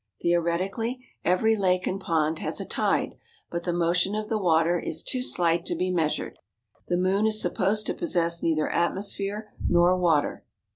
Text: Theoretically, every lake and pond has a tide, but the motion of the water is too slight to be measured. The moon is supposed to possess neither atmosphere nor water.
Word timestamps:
Theoretically, 0.23 1.05
every 1.23 1.55
lake 1.55 1.85
and 1.85 2.01
pond 2.01 2.39
has 2.39 2.59
a 2.59 2.65
tide, 2.65 3.19
but 3.51 3.65
the 3.65 3.71
motion 3.71 4.15
of 4.15 4.29
the 4.29 4.39
water 4.39 4.79
is 4.79 5.03
too 5.03 5.21
slight 5.21 5.63
to 5.67 5.75
be 5.75 5.91
measured. 5.91 6.39
The 6.87 6.97
moon 6.97 7.27
is 7.27 7.39
supposed 7.39 7.85
to 7.85 7.93
possess 7.93 8.41
neither 8.41 8.67
atmosphere 8.67 9.53
nor 9.63 9.95
water. 9.95 10.43